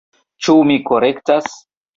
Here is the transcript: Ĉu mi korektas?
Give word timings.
Ĉu 0.47 0.55
mi 0.71 0.79
korektas? 0.89 1.55